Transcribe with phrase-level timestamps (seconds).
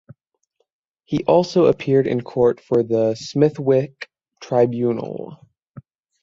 [1.05, 5.45] He also appeared in court for the Smithwick Tribunal.